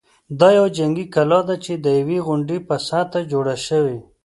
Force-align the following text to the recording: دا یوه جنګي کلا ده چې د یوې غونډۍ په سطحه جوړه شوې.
دا 0.39 0.49
یوه 0.57 0.69
جنګي 0.77 1.05
کلا 1.15 1.39
ده 1.47 1.55
چې 1.65 1.73
د 1.85 1.85
یوې 1.99 2.17
غونډۍ 2.25 2.59
په 2.67 2.75
سطحه 2.87 3.21
جوړه 3.31 3.55
شوې. 3.67 3.97